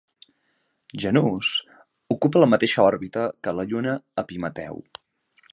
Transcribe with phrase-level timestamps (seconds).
[1.03, 1.51] Janus
[2.15, 4.85] ocupa la mateixa òrbita que la lluna Epimeteu.